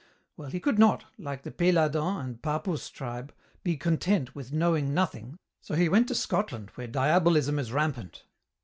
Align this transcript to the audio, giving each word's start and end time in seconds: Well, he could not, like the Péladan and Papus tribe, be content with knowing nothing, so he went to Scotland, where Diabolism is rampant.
Well, 0.35 0.49
he 0.49 0.59
could 0.59 0.79
not, 0.79 1.05
like 1.19 1.43
the 1.43 1.51
Péladan 1.51 2.23
and 2.23 2.41
Papus 2.41 2.89
tribe, 2.89 3.31
be 3.63 3.77
content 3.77 4.33
with 4.33 4.51
knowing 4.51 4.95
nothing, 4.95 5.37
so 5.61 5.75
he 5.75 5.89
went 5.89 6.07
to 6.07 6.15
Scotland, 6.15 6.71
where 6.73 6.87
Diabolism 6.87 7.59
is 7.59 7.71
rampant. 7.71 8.23